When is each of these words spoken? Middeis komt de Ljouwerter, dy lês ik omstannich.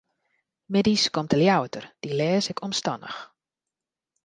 Middeis 0.73 1.03
komt 1.15 1.29
de 1.33 1.37
Ljouwerter, 1.41 1.85
dy 2.01 2.09
lês 2.19 2.45
ik 2.51 2.63
omstannich. 2.67 3.19